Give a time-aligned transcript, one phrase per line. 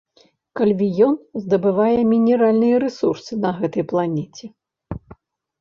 [0.59, 1.13] Кальвіён
[1.43, 4.45] здабывае мінеральныя рэсурсы на гэтай планеце.